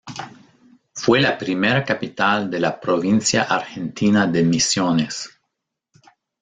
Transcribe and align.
Fue 0.95 1.21
la 1.21 1.37
primera 1.37 1.85
capital 1.85 2.49
de 2.49 2.59
la 2.59 2.79
provincia 2.79 3.43
argentina 3.43 4.25
de 4.25 4.41
Misiones. 4.43 5.29